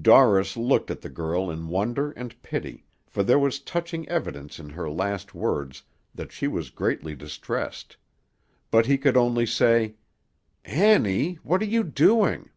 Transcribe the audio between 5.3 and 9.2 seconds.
words that she was greatly distressed; but he could